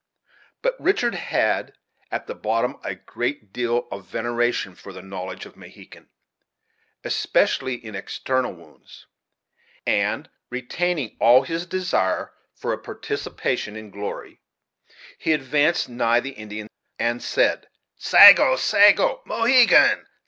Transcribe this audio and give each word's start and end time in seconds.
But 0.63 0.75
Richard 0.81 1.13
had, 1.13 1.73
at 2.09 2.25
the 2.25 2.33
bottom, 2.33 2.77
a 2.83 2.95
great 2.95 3.53
deal 3.53 3.87
of 3.91 4.07
veneration 4.07 4.73
for 4.73 4.91
the 4.91 5.03
knowledge 5.03 5.45
of 5.45 5.55
Mohegan, 5.55 6.09
especially 7.03 7.75
in 7.75 7.93
external 7.93 8.51
wounds; 8.51 9.05
and, 9.85 10.27
retaining 10.49 11.17
all 11.19 11.43
his 11.43 11.67
desire 11.67 12.33
for 12.55 12.73
a 12.73 12.79
participation 12.79 13.75
in 13.75 13.91
glory, 13.91 14.41
he 15.19 15.33
advanced 15.33 15.87
nigh 15.87 16.19
the 16.19 16.31
Indian, 16.31 16.67
and 16.97 17.21
said: 17.21 17.69
"Sago, 17.95 18.55
sago, 18.55 19.21
Mohegan! 19.25 20.07